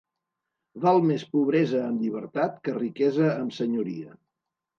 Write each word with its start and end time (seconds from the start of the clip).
Val 0.85 1.01
més 1.09 1.25
pobresa 1.35 1.81
amb 1.89 2.01
llibertat, 2.07 2.57
que 2.65 2.75
riquesa 2.79 3.29
amb 3.37 3.55
senyoria. 3.61 4.19